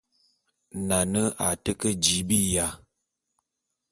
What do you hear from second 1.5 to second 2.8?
te ke jii biya.